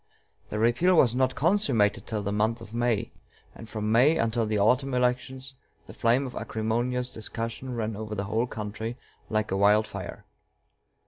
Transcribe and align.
The 0.49 0.57
repeal 0.57 0.95
was 0.95 1.13
not 1.13 1.35
consummated 1.35 2.07
till 2.07 2.23
the 2.23 2.31
month 2.31 2.59
of 2.59 2.73
May; 2.73 3.11
and 3.53 3.69
from 3.69 3.91
May 3.91 4.17
until 4.17 4.47
the 4.47 4.57
autumn 4.57 4.95
elections 4.95 5.53
the 5.85 5.93
flame 5.93 6.25
of 6.25 6.33
acrimonious 6.33 7.11
discussion 7.11 7.75
ran 7.75 7.95
over 7.95 8.15
the 8.15 8.23
whole 8.23 8.47
country 8.47 8.97
like 9.29 9.51
a 9.51 9.57
wild 9.57 9.85
fire. 9.85 10.25